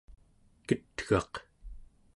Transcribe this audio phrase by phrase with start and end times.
[0.67, 1.33] ket'gaq